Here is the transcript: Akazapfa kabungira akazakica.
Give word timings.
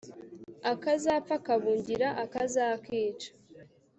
Akazapfa 0.71 1.35
kabungira 1.45 2.07
akazakica. 2.23 3.29